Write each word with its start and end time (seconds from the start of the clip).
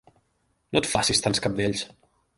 No 0.73 0.81
et 0.81 0.89
facis 0.93 1.21
tants 1.27 1.45
cabdells! 1.47 1.85